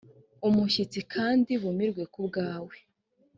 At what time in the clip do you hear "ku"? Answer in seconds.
2.13-2.19